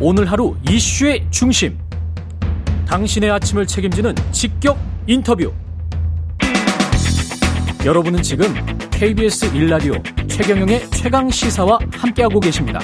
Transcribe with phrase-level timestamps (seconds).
[0.00, 1.78] 오늘 하루 이슈의 중심.
[2.86, 5.52] 당신의 아침을 책임지는 직격 인터뷰.
[7.84, 8.46] 여러분은 지금
[8.90, 12.80] KBS 1라디오 최경영의 최강 시사와 함께하고 계십니다.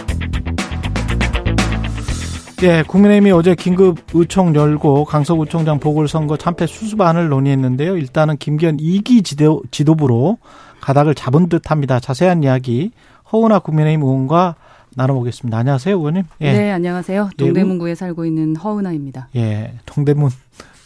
[2.63, 7.97] 예, 국민의힘이 어제 긴급 의총 열고 강서구청장 보궐선거 참패 수습안을 논의했는데요.
[7.97, 10.39] 일단은 김기현 2기 지도, 지도부로
[10.81, 11.99] 가닥을 잡은 듯 합니다.
[11.99, 12.93] 자세한 이야기
[13.33, 14.55] 허은하 국민의힘 의원과
[14.97, 15.59] 나눠보겠습니다.
[15.59, 16.25] 안녕하세요, 의원님.
[16.41, 16.53] 예.
[16.53, 17.31] 네, 안녕하세요.
[17.33, 19.29] 예, 동대문구에 살고 있는 허은하입니다.
[19.37, 20.31] 예, 동대문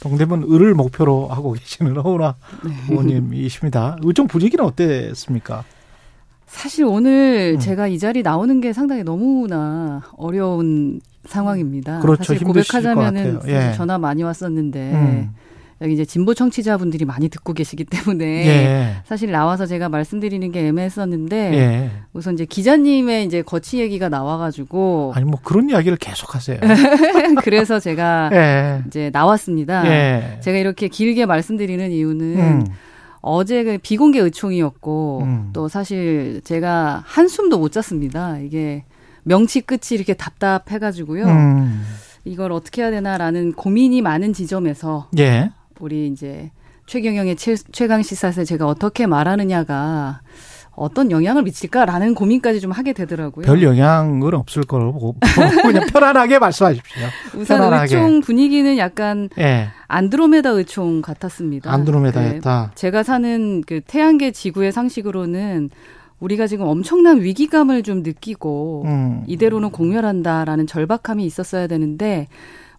[0.01, 2.75] 동대문 을을 목표로 하고 계시는 허은하 네.
[2.91, 3.97] 의원님이십니다.
[4.03, 5.65] 의총 분위기는 어땠습니까?
[6.47, 7.59] 사실 오늘 음.
[7.59, 12.01] 제가 이 자리 나오는 게 상당히 너무나 어려운 상황입니다.
[12.01, 12.23] 그렇죠.
[12.23, 13.73] 사실 고백하자면은 예.
[13.75, 15.35] 전화 많이 왔었는데 음.
[15.85, 18.97] 여기 이제 진보 청취자분들이 많이 듣고 계시기 때문에 예.
[19.05, 21.91] 사실 나와서 제가 말씀드리는 게 애매했었는데 예.
[22.15, 26.59] 우선 이제 기자님의 이제 거치 얘기가 나와가지고 아니 뭐 그런 이야기를 계속하세요.
[27.45, 28.83] 그래서 제가 예.
[28.87, 29.87] 이제 나왔습니다.
[29.87, 30.41] 예.
[30.41, 32.39] 제가 이렇게 길게 말씀드리는 이유는.
[32.39, 32.67] 음.
[33.27, 35.51] 어제 그 비공개 의총이었고 음.
[35.55, 38.39] 또 사실 제가 한숨도 못 잤습니다.
[38.41, 38.85] 이게
[39.23, 41.25] 명치 끝이 이렇게 답답해가지고요.
[41.25, 41.83] 음.
[42.27, 45.51] 이걸 어떻게 해야 되나라는 고민이 많은 지점에서 예.
[45.81, 46.51] 우리 이제
[46.87, 50.21] 최경영의 최, 최강 시사에서 제가 어떻게 말하느냐가
[50.77, 53.47] 어떤 영향을 미칠까라는 고민까지 좀 하게 되더라고요.
[53.47, 55.17] 별 영향은 없을 거라고 보고
[55.63, 57.07] 그냥 편안하게 말씀하십시오.
[57.37, 57.95] 우선 편안하게.
[57.95, 59.69] 의총 분위기는 약간 예.
[59.87, 61.73] 안드로메다 의총 같았습니다.
[61.73, 62.67] 안드로메다였다.
[62.71, 62.75] 네.
[62.75, 65.71] 제가 사는 그 태양계 지구의 상식으로는
[66.19, 69.25] 우리가 지금 엄청난 위기감을 좀 느끼고 음.
[69.27, 72.29] 이대로는 공멸한다라는 절박함이 있었어야 되는데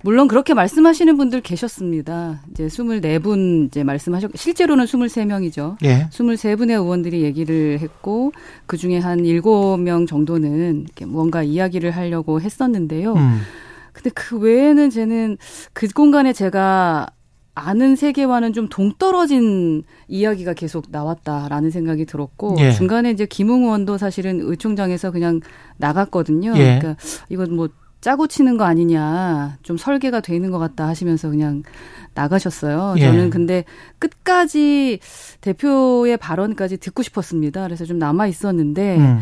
[0.03, 2.41] 물론 그렇게 말씀하시는 분들 계셨습니다.
[2.51, 5.77] 이제 24분 이제 말씀하셨고 실제로는 23명이죠.
[5.83, 6.07] 예.
[6.11, 8.31] 23분의 의원들이 얘기를 했고
[8.65, 13.13] 그중에 한 7명 정도는 뭔가 이야기를 하려고 했었는데요.
[13.13, 13.41] 음.
[13.93, 15.37] 근데 그 외에는 쟤는
[15.73, 17.07] 그 공간에 제가
[17.55, 22.71] 아는 세계와는 좀 동떨어진 이야기가 계속 나왔다라는 생각이 들었고 예.
[22.71, 25.39] 중간에 이제 김웅 의원도 사실은 의총장에서 그냥
[25.77, 26.51] 나갔거든요.
[26.57, 26.79] 예.
[26.79, 26.97] 그러니까
[27.29, 27.69] 이건 뭐
[28.05, 31.63] 짜고 치는 거 아니냐, 좀 설계가 돼 있는 것 같다 하시면서 그냥
[32.13, 32.93] 나가셨어요.
[32.99, 33.01] 예.
[33.01, 33.65] 저는 근데
[33.97, 34.99] 끝까지
[35.41, 37.63] 대표의 발언까지 듣고 싶었습니다.
[37.63, 39.19] 그래서 좀 남아 있었는데 음.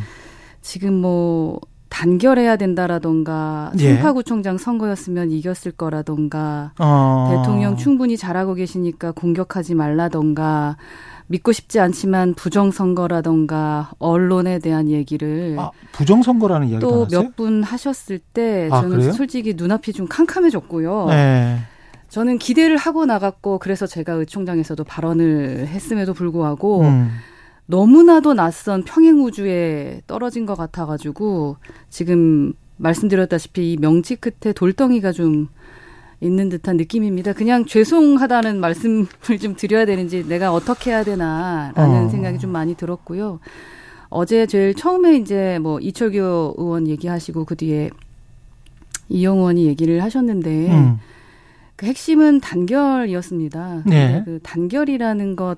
[0.59, 3.93] 지금 뭐 단결해야 된다라던가 예.
[3.93, 7.29] 송파구청장 선거였으면 이겼을 거라던가 어.
[7.31, 10.75] 대통령 충분히 잘하고 계시니까 공격하지 말라던가
[11.27, 17.63] 믿고 싶지 않지만 부정 선거라던가 언론에 대한 얘기를 아, 부정 선거라는 이야기 또 몇 분
[17.63, 19.11] 하셨을 때 아, 저는 그래요?
[19.13, 21.07] 솔직히 눈앞이 좀 캄캄해졌고요.
[21.09, 21.57] 네.
[22.09, 27.09] 저는 기대를 하고 나갔고 그래서 제가 의총장에서도 발언을 했음에도 불구하고 음.
[27.65, 31.57] 너무나도 낯선 평행 우주에 떨어진 것 같아가지고
[31.89, 35.47] 지금 말씀드렸다시피 이 명치 끝에 돌덩이가 좀
[36.23, 37.33] 있는 듯한 느낌입니다.
[37.33, 39.07] 그냥 죄송하다는 말씀을
[39.41, 42.09] 좀 드려야 되는지 내가 어떻게 해야 되나라는 어.
[42.09, 43.39] 생각이 좀 많이 들었고요.
[44.09, 47.89] 어제 제일 처음에 이제 뭐 이철규 의원 얘기하시고 그 뒤에
[49.09, 50.99] 이영 의원이 얘기를 하셨는데 음.
[51.75, 53.83] 그 핵심은 단결이었습니다.
[53.85, 54.21] 네.
[54.25, 55.57] 그 단결이라는 것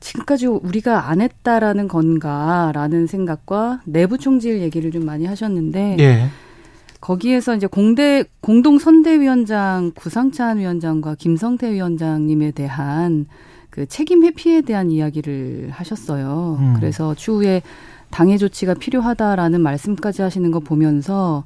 [0.00, 6.28] 지금까지 우리가 안 했다라는 건가라는 생각과 내부 총질 얘기를 좀 많이 하셨는데 네.
[7.02, 13.26] 거기에서 이제 공대 공동 선대위원장 구상찬 위원장과 김성태 위원장님에 대한
[13.70, 16.58] 그 책임 회피에 대한 이야기를 하셨어요.
[16.60, 16.74] 음.
[16.76, 17.60] 그래서 추후에
[18.10, 21.44] 당해 조치가 필요하다라는 말씀까지 하시는 거 보면서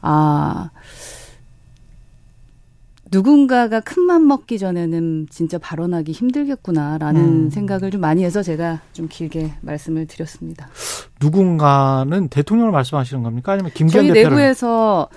[0.00, 0.70] 아
[3.14, 7.50] 누군가가 큰 맘 먹기 전에는 진짜 발언하기 힘들겠구나라는 음.
[7.50, 10.68] 생각을 좀 많이 해서 제가 좀 길게 말씀을 드렸습니다.
[11.20, 13.52] 누군가는 대통령을 말씀하시는 겁니까?
[13.52, 14.36] 아니면 김기현 저희 대표를?
[14.36, 15.08] 내부에서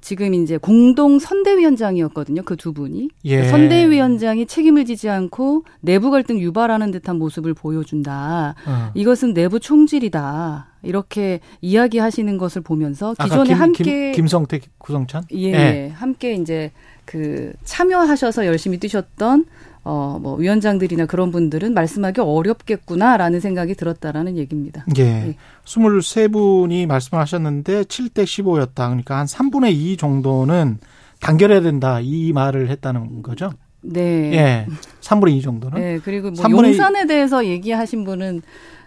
[0.00, 2.42] 지금 이제 공동 선대위원장이었거든요.
[2.42, 3.44] 그 두 분이 예.
[3.48, 8.54] 선대위원장이 책임을 지지 않고 내부 갈등 유발하는 듯한 모습을 보여준다.
[8.66, 8.90] 어.
[8.94, 10.66] 이것은 내부 총질이다.
[10.84, 15.92] 이렇게 이야기하시는 것을 보면서 기존에 김, 함께 김, 성태 구성찬 예, 예.
[15.92, 16.70] 함께 이제
[17.08, 19.46] 그 참여하셔서 열심히 뛰셨던
[19.82, 24.84] 어, 뭐, 위원장들이나 그런 분들은 말씀하기 어렵겠구나라는 생각이 들었다라는 얘기입니다.
[24.98, 25.02] 예.
[25.02, 25.36] 예.
[25.64, 28.74] 23분이 말씀을 하셨는데 7대 15였다.
[28.74, 30.76] 그러니까 한 3분의 2 정도는
[31.20, 32.00] 단결해야 된다.
[32.02, 33.52] 이 말을 했다는 거죠.
[33.80, 34.34] 네.
[34.34, 34.66] 예.
[35.00, 35.80] 3분의 2 정도는.
[35.80, 35.98] 네.
[36.04, 38.42] 그리고 뭐 용산에 대해서 얘기하신 분은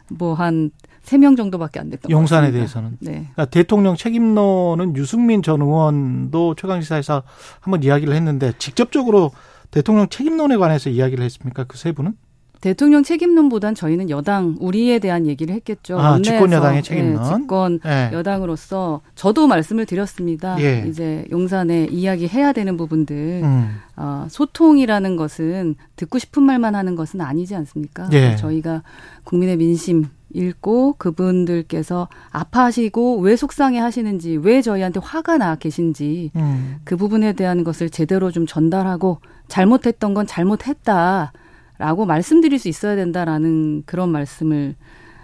[0.10, 0.70] 뭐 한
[1.06, 2.98] 3명 정도밖에 안 됐던 용산에 대해서는.
[3.00, 3.12] 네.
[3.12, 7.24] 그러니까 대통령 책임론은 유승민 전 의원도 최강시사에서
[7.60, 9.32] 한번 이야기를 했는데 직접적으로
[9.72, 11.64] 대통령 책임론에 관해서 이야기를 했습니까?
[11.64, 12.14] 그 세 분은?
[12.60, 16.00] 대통령 책임론보단 저희는 여당 우리에 대한 얘기를 했겠죠.
[16.00, 17.20] 아, 집권 여당의 책임론.
[17.20, 18.12] 예, 집권 예.
[18.14, 20.62] 여당으로서 저도 말씀을 드렸습니다.
[20.62, 20.86] 예.
[20.88, 23.78] 이제 용산에 이야기해야 되는 부분들 음.
[23.96, 28.08] 어, 소통이라는 것은 듣고 싶은 말만 하는 것은 아니지 않습니까?
[28.14, 28.36] 예.
[28.36, 28.84] 저희가
[29.24, 36.78] 국민의 민심 읽고 그분들께서 아파하시고 왜 속상해 하시는지 왜 저희한테 화가 나 계신지 음.
[36.84, 44.10] 그 부분에 대한 것을 제대로 좀 전달하고 잘못했던 건 잘못했다라고 말씀드릴 수 있어야 된다라는 그런
[44.10, 44.76] 말씀을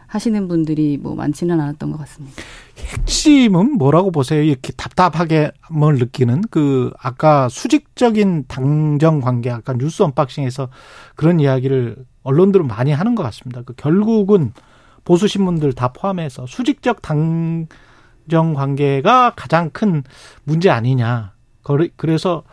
[0.08, 2.42] 하시는 분들이 뭐 많지는 않았던 것 같습니다.
[2.78, 4.42] 핵심은 뭐라고 보세요?
[4.42, 10.70] 이렇게 답답하게 뭘 느끼는 그 아까 수직적인 당정 관계 아까 뉴스 언박싱에서
[11.16, 13.62] 그런 이야기를 언론들은 많이 하는 것 같습니다.
[13.66, 14.54] 그 결국은
[15.08, 20.04] 보수 신문들 다 포함해서 수직적 당정 관계가 가장 큰
[20.44, 21.32] 문제 아니냐.
[21.96, 22.44] 그래서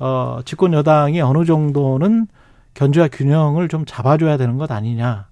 [0.00, 2.26] 어 집권 여당이 어느 정도는
[2.74, 5.28] 견제와 균형을 좀 잡아줘야 되는 것 아니냐.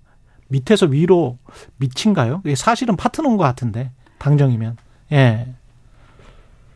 [0.47, 1.39] 밑에서 위로
[1.79, 2.43] 미친가요?
[2.55, 4.77] 사실은 파트너인 것 같은데 당정이면
[5.11, 5.49] 예.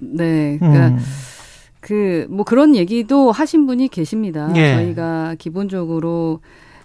[0.00, 0.58] 네.
[0.58, 0.98] 그러니까 음.
[1.78, 4.50] 그뭐 그런 얘기도 하신 분이 계십니다.
[4.56, 4.74] 예.
[4.74, 6.40] 저희가 기본적으로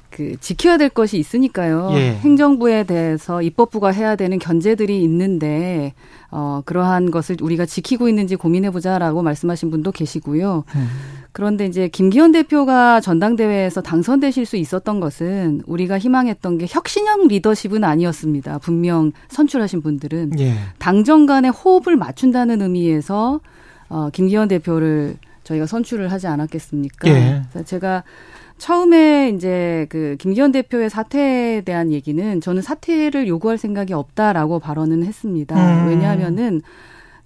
[0.09, 1.89] 그 지켜야 될 것이 있으니까요.
[1.93, 2.15] 예.
[2.15, 5.93] 행정부에 대해서 입법부가 해야 되는 견제들이 있는데
[6.31, 10.63] 어 그러한 것을 우리가 지키고 있는지 고민해 보자라고 말씀하신 분도 계시고요.
[10.75, 10.87] 음.
[11.31, 18.57] 그런데 이제 김기현 대표가 전당대회에서 당선되실 수 있었던 것은 우리가 희망했던 게 혁신형 리더십은 아니었습니다.
[18.59, 20.55] 분명 선출하신 분들은 예.
[20.79, 23.39] 당정 간의 호흡을 맞춘다는 의미에서
[23.89, 27.07] 어 김기현 대표를 저희가 선출을 하지 않았겠습니까?
[27.09, 27.43] 예.
[27.65, 28.03] 제가
[28.57, 35.55] 처음에 이제 그 김기현 대표의 사퇴에 대한 얘기는 저는 사퇴를 요구할 생각이 없다라고 발언은 했습니다.
[35.55, 35.87] 음.
[35.87, 36.61] 왜냐하면은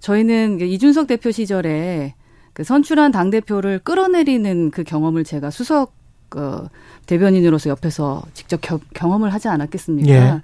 [0.00, 2.14] 저희는 이준석 대표 시절에
[2.52, 5.94] 그 선출한 당 대표를 끌어내리는 그 경험을 제가 수석
[6.36, 6.68] 어,
[7.06, 10.10] 대변인으로서 옆에서 직접 겨, 경험을 하지 않았겠습니까?
[10.10, 10.40] 예.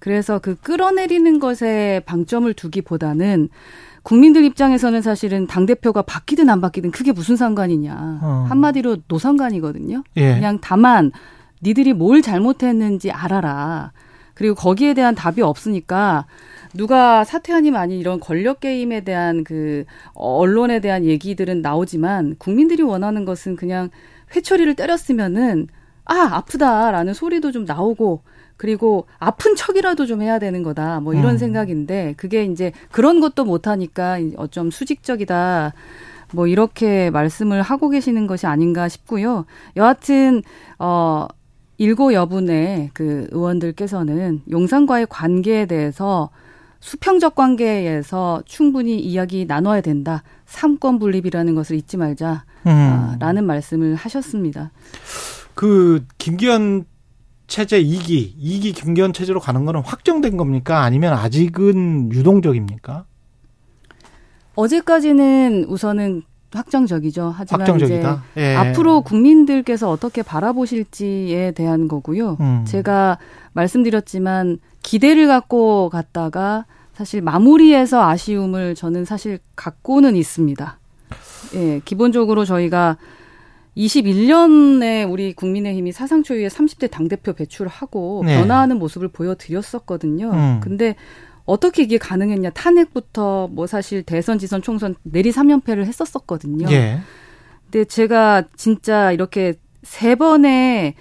[0.00, 3.48] 그래서 그 끌어내리는 것에 방점을 두기보다는
[4.02, 8.46] 국민들 입장에서는 사실은 당 대표가 바뀌든 안 바뀌든 크게 무슨 상관이냐 어.
[8.48, 10.02] 한마디로 노상관이거든요.
[10.16, 10.34] 예.
[10.34, 11.12] 그냥 다만
[11.62, 13.92] 니들이 뭘 잘못했는지 알아라.
[14.34, 16.24] 그리고 거기에 대한 답이 없으니까
[16.72, 23.56] 누가 사퇴하니 많이 이런 권력 게임에 대한 그 언론에 대한 얘기들은 나오지만 국민들이 원하는 것은
[23.56, 23.90] 그냥
[24.34, 25.68] 회초리를 때렸으면은
[26.06, 28.22] 아 아프다라는 소리도 좀 나오고
[28.60, 31.00] 그리고 아픈 척이라도 좀 해야 되는 거다.
[31.00, 31.38] 뭐 이런 음.
[31.38, 35.72] 생각인데 그게 이제 그런 것도 못 하니까 어쩜 수직적이다.
[36.34, 39.46] 뭐 이렇게 말씀을 하고 계시는 것이 아닌가 싶고요.
[39.76, 40.42] 여하튼
[40.78, 41.26] 어
[41.78, 46.28] 일고 여분의 그 의원들께서는 용산과의 관계에 대해서
[46.80, 50.22] 수평적 관계에서 충분히 이야기 나눠야 된다.
[50.44, 53.46] 삼권 분립이라는 것을 잊지 말자라는 음.
[53.46, 54.70] 말씀을 하셨습니다.
[55.54, 56.84] 그 김기현
[57.50, 60.84] 체제 2기, 2기 김기현 체제로 가는 거는 확정된 겁니까?
[60.84, 63.04] 아니면 아직은 유동적입니까?
[64.54, 67.34] 어제까지는 우선은 확정적이죠.
[67.36, 68.22] 하지만 확정적이다?
[68.32, 68.54] 이제 예.
[68.54, 72.36] 앞으로 국민들께서 어떻게 바라보실지에 대한 거고요.
[72.40, 72.64] 음.
[72.66, 73.18] 제가
[73.52, 80.78] 말씀드렸지만 기대를 갖고 갔다가 사실 마무리해서 아쉬움을 저는 사실 갖고는 있습니다.
[81.54, 82.96] 예, 기본적으로 저희가
[83.80, 88.36] 21년에 우리 국민의힘이 사상 초유의 30대 당대표 배출을 하고 네.
[88.36, 90.30] 변화하는 모습을 보여드렸었거든요.
[90.30, 90.60] 음.
[90.62, 90.96] 근데
[91.46, 92.50] 어떻게 이게 가능했냐.
[92.50, 96.70] 탄핵부터 뭐 사실 대선, 지선, 총선 내리 3연패를 했었었거든요.
[96.70, 97.00] 예.
[97.64, 100.94] 근데 제가 진짜 이렇게 세 번의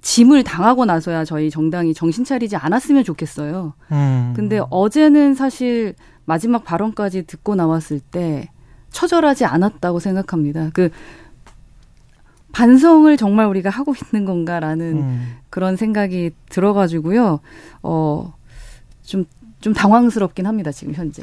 [0.00, 3.74] 짐을 당하고 나서야 저희 정당이 정신 차리지 않았으면 좋겠어요.
[3.90, 4.32] 음.
[4.36, 8.48] 근데 어제는 사실 마지막 발언까지 듣고 나왔을 때
[8.90, 10.70] 처절하지 않았다고 생각합니다.
[10.72, 10.90] 그
[12.52, 15.36] 반성을 정말 우리가 하고 있는 건가라는 음.
[15.50, 17.40] 그런 생각이 들어가지고요.
[17.82, 18.34] 어,
[19.02, 19.24] 좀,
[19.60, 21.22] 좀 당황스럽긴 합니다, 지금 현재.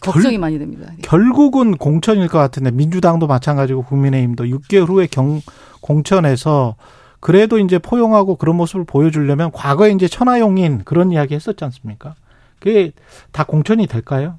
[0.00, 0.90] 걱정이 결, 많이 됩니다.
[0.92, 1.00] 예.
[1.02, 5.40] 결국은 공천일 것 같은데, 민주당도 마찬가지고 국민의힘도 6개월 후에 경,
[5.80, 6.76] 공천에서
[7.20, 12.14] 그래도 이제 포용하고 그런 모습을 보여주려면 과거에 이제 천하용인 그런 이야기 했었지 않습니까?
[12.58, 12.92] 그게
[13.32, 14.38] 다 공천이 될까요?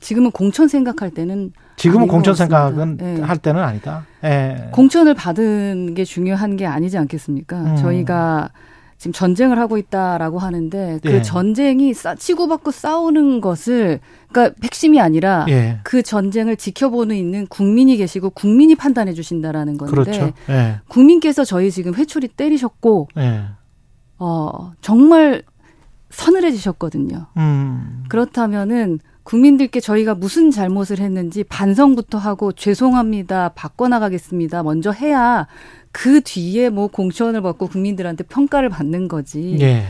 [0.00, 3.20] 지금은 공천 생각할 때는 지금은 공천 생각은 네.
[3.20, 4.06] 할 때는 아니다.
[4.20, 4.68] 네.
[4.72, 7.62] 공천을 받은 게 중요한 게 아니지 않겠습니까?
[7.62, 7.76] 음.
[7.76, 8.50] 저희가
[8.96, 11.22] 지금 전쟁을 하고 있다라고 하는데 그 예.
[11.22, 15.80] 전쟁이 싸, 치고받고 싸우는 것을 그러니까 핵심이 아니라 예.
[15.82, 20.32] 그 전쟁을 지켜보는 있는 국민이 계시고 국민이 판단해 주신다라는 건데 그렇죠.
[20.48, 20.80] 예.
[20.88, 23.44] 국민께서 저희 지금 회초리 때리셨고 예.
[24.18, 25.42] 어 정말
[26.10, 27.26] 서늘해지셨거든요.
[27.36, 28.04] 음.
[28.08, 33.50] 그렇다면은 국민들께 저희가 무슨 잘못을 했는지 반성부터 하고 죄송합니다.
[33.50, 34.62] 바꿔나가겠습니다.
[34.62, 35.46] 먼저 해야
[35.92, 39.56] 그 뒤에 뭐 공천을 받고 국민들한테 평가를 받는 거지.
[39.60, 39.84] 예.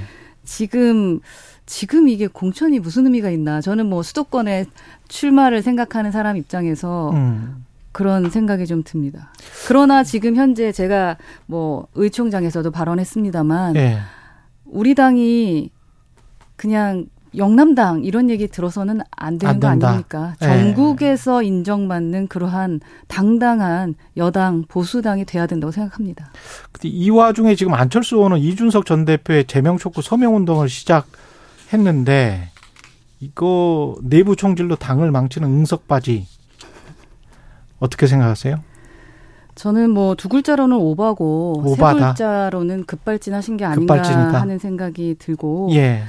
[0.44, 1.20] 지금
[1.66, 3.60] 지금 이게 공천이 무슨 의미가 있나?
[3.60, 4.66] 저는 뭐 수도권에
[5.08, 7.64] 출마를 생각하는 사람 입장에서 음.
[7.90, 9.32] 그런 생각이 좀 듭니다.
[9.66, 13.98] 그러나 지금 현재 제가 뭐 의총장에서도 발언했습니다만 예.
[14.64, 15.70] 우리 당이
[16.56, 20.34] 그냥 영남당 이런 얘기 들어서는 안 되는 안 거 아닙니까?
[20.40, 20.46] 네.
[20.46, 26.30] 전국에서 인정받는 그러한 당당한 여당 보수당이 돼야 된다고 생각합니다.
[26.72, 32.50] 근데 이 와중에 지금 안철수 의원은 이준석 전 대표의 제명 촉구 서명 운동을 시작했는데
[33.20, 36.26] 이거 내부 총질로 당을 망치는 응석바지
[37.80, 38.56] 어떻게 생각하세요?
[39.54, 41.98] 저는 뭐 두 글자로는 오바고 오바다.
[41.98, 44.40] 세 글자로는 급발진하신 게 아닌가 급발진이다.
[44.40, 46.02] 하는 생각이 들고 예.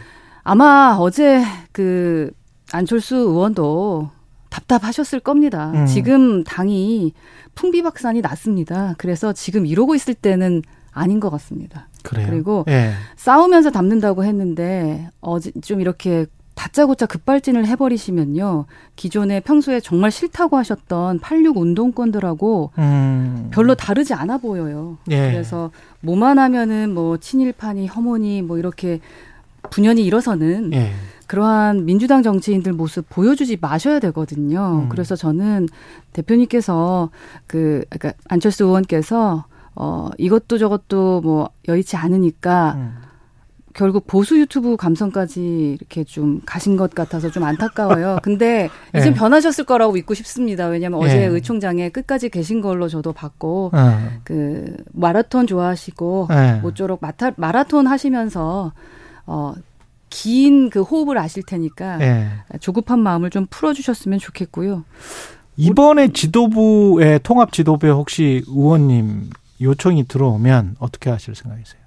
[0.45, 2.31] 아마 어제 그
[2.71, 4.11] 안철수 의원도
[4.49, 5.71] 답답하셨을 겁니다.
[5.73, 5.85] 음.
[5.87, 7.13] 지금 당이
[7.55, 8.93] 풍비박산이 났습니다.
[8.97, 10.61] 그래서 지금 이러고 있을 때는
[10.91, 11.87] 아닌 것 같습니다.
[12.03, 12.27] 그래요?
[12.29, 12.91] 그리고 예.
[13.17, 18.65] 싸우면서 담는다고 했는데 어제 좀 이렇게 다짜고짜 급발진을 해버리시면요.
[18.95, 23.49] 기존에 평소에 정말 싫다고 하셨던 86 운동권들하고 음.
[23.51, 24.97] 별로 다르지 않아 보여요.
[25.09, 25.31] 예.
[25.31, 25.71] 그래서
[26.01, 29.01] 뭐만 하면은 뭐 친일파니 혐오니 뭐 이렇게
[29.69, 30.91] 분연히 일어서는 예.
[31.27, 34.83] 그러한 민주당 정치인들 모습 보여주지 마셔야 되거든요.
[34.83, 34.89] 음.
[34.89, 35.67] 그래서 저는
[36.13, 37.09] 대표님께서
[37.47, 39.45] 그 그러니까 안철수 의원께서
[39.75, 43.05] 어 이것도 저것도 뭐 여의치 않으니까 음.
[43.75, 48.19] 결국 보수 유튜브 감성까지 이렇게 좀 가신 것 같아서 좀 안타까워요.
[48.23, 49.13] 근데 이제 예.
[49.13, 50.67] 변하셨을 거라고 믿고 싶습니다.
[50.67, 51.05] 왜냐하면 예.
[51.05, 53.99] 어제 의총장에 끝까지 계신 걸로 저도 봤고 어.
[54.23, 56.59] 그 마라톤 좋아하시고 예.
[56.61, 58.71] 모쪼록 마타, 마라톤 하시면서
[59.25, 59.53] 어,
[60.09, 62.29] 긴 그 호흡을 아실 테니까 네.
[62.59, 64.83] 조급한 마음을 좀 풀어주셨으면 좋겠고요.
[65.57, 69.29] 이번에 지도부의 통합 지도부에 혹시 의원님
[69.61, 71.81] 요청이 들어오면 어떻게 하실 생각이세요?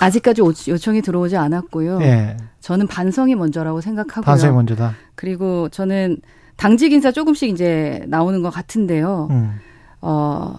[0.00, 1.98] 아직까지 요청이 들어오지 않았고요.
[1.98, 2.36] 네.
[2.60, 4.24] 저는 반성이 먼저라고 생각하고요.
[4.24, 4.94] 반성이 먼저다.
[5.14, 6.18] 그리고 저는
[6.56, 9.28] 당직 인사 조금씩 이제 나오는 것 같은데요.
[9.30, 9.58] 음.
[10.02, 10.58] 어,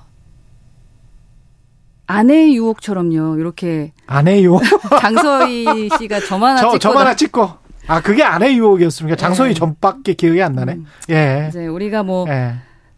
[2.11, 3.37] 아내의 유혹처럼요.
[3.37, 4.61] 이렇게 아내의 유혹.
[5.01, 7.49] 장서희 씨가 저만 하나 저, 찍고 저만 하나 찍고.
[7.87, 9.15] 아 그게 아내의 유혹이었습니까?
[9.15, 9.53] 장서희 네.
[9.55, 10.73] 전밖에 기억이 안 나네.
[10.73, 10.85] 음.
[11.09, 11.47] 예.
[11.49, 12.55] 이제 우리가 뭐 예.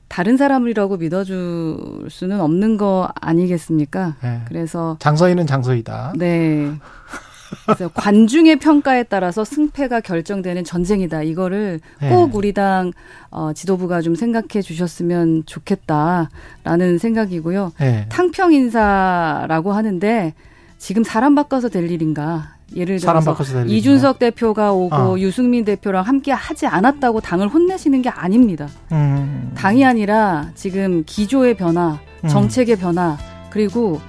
[0.10, 4.16] 다른 사람이라고 믿어줄 수는 없는 거 아니겠습니까?
[4.24, 4.42] 예.
[4.48, 6.14] 그래서 장서희는 장서희다.
[6.18, 6.72] 네.
[7.66, 11.24] 그래서 관중의 평가에 따라서 승패가 결정되는 전쟁이다.
[11.24, 12.10] 이거를 네.
[12.10, 12.92] 꼭 우리 당
[13.30, 17.74] 어, 지도부가 좀 생각해 주셨으면 좋겠다라는 생각이고요.
[17.80, 18.06] 네.
[18.10, 20.34] 탕평 인사라고 하는데
[20.78, 22.54] 지금 사람 바꿔서 될 일인가?
[22.76, 23.36] 예를 들어서
[23.68, 25.20] 이준석 대표가 오고 어.
[25.20, 28.68] 유승민 대표랑 함께 하지 않았다고 당을 혼내시는 게 아닙니다.
[28.92, 29.52] 음.
[29.56, 32.30] 당이 아니라 지금 기조의 변화, 음.
[32.30, 32.80] 정책의 음.
[32.80, 33.18] 변화,
[33.50, 34.02] 그리고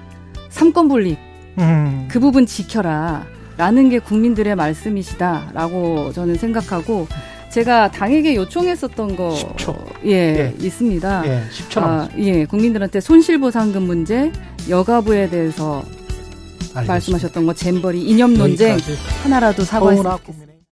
[0.48, 1.18] 삼권 분립
[1.58, 2.08] 음.
[2.10, 3.26] 그 부분 지켜라.
[3.56, 7.06] 라는 게 국민들의 말씀이시다라고 저는 생각하고
[7.50, 9.76] 제가 당에게 요청했었던 거 10초.
[10.06, 10.54] 예, 예.
[10.58, 11.22] 있습니다.
[11.26, 14.32] 예, 10초 아, 예, 국민들한테 손실보상금 문제,
[14.68, 15.84] 여가부에 대해서
[16.74, 16.92] 알겠습니다.
[16.92, 18.76] 말씀하셨던 거 잼버리 이념 논쟁
[19.22, 20.53] 하나라도 사과했습니다.